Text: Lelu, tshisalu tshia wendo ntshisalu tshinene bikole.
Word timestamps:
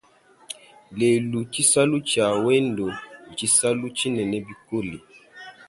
Lelu, 0.97 1.39
tshisalu 1.51 1.97
tshia 2.07 2.27
wendo 2.45 2.85
ntshisalu 3.31 3.85
tshinene 3.95 4.37
bikole. 4.47 4.97